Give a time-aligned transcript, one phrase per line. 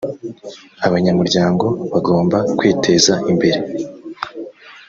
[0.85, 3.59] abanyamuryango bagomba kwiteza imbere